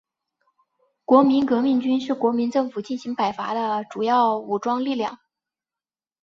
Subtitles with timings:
[1.05, 5.19] 国民革命军是国民政府进行北伐的主要武装力量。